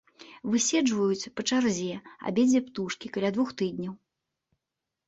Выседжваюць 0.53 1.31
па 1.35 1.41
чарзе 1.49 1.93
абедзве 2.33 2.63
птушкі 2.71 3.07
каля 3.15 3.29
двух 3.39 3.49
тыдняў. 3.63 3.93